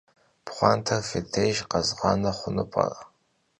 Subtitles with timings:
[0.45, 3.01] Pxhuanter fi dêjj khezğane xhunu p'ere?